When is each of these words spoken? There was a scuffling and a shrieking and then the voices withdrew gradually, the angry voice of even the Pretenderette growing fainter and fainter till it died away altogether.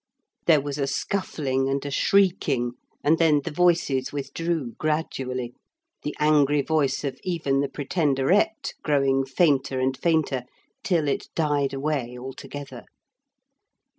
There 0.47 0.59
was 0.61 0.79
a 0.79 0.87
scuffling 0.87 1.69
and 1.69 1.85
a 1.85 1.91
shrieking 1.91 2.71
and 3.03 3.19
then 3.19 3.41
the 3.43 3.51
voices 3.51 4.11
withdrew 4.11 4.71
gradually, 4.79 5.53
the 6.01 6.15
angry 6.17 6.63
voice 6.63 7.03
of 7.03 7.19
even 7.23 7.59
the 7.59 7.69
Pretenderette 7.69 8.73
growing 8.81 9.25
fainter 9.27 9.79
and 9.79 9.95
fainter 9.95 10.45
till 10.83 11.07
it 11.07 11.29
died 11.35 11.71
away 11.71 12.17
altogether. 12.17 12.85